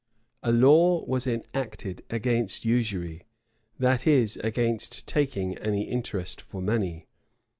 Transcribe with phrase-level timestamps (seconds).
[0.41, 3.21] A law was enacted against usury;
[3.77, 7.05] that is, against taking any interest for money.